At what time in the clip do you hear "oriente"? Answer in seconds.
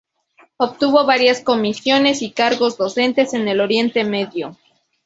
3.61-4.03